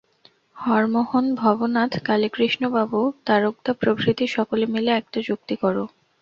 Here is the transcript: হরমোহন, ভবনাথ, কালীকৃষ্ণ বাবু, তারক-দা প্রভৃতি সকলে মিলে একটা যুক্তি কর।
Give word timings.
হরমোহন, 0.55 1.25
ভবনাথ, 1.35 1.91
কালীকৃষ্ণ 2.05 2.63
বাবু, 2.69 2.99
তারক-দা 3.25 3.73
প্রভৃতি 3.81 4.25
সকলে 4.27 4.65
মিলে 4.65 4.91
একটা 4.91 5.19
যুক্তি 5.27 5.55
কর। 5.61 5.75